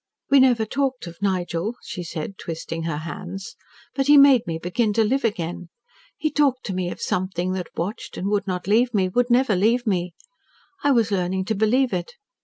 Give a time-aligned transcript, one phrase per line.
[0.31, 3.55] "We never talked of Nigel," she said, twisting her hands.
[3.93, 5.69] "But he made me begin to live again.
[6.17, 9.55] He talked to me of Something that watched and would not leave me would never
[9.55, 10.15] leave me.
[10.83, 12.13] I was learning to believe it.